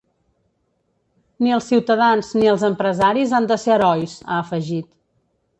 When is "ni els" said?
1.43-1.67, 2.39-2.65